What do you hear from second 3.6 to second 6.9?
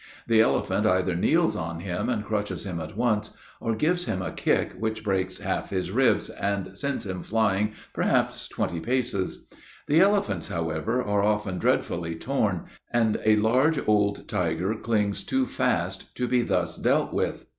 gives him a kick which breaks half his ribs, and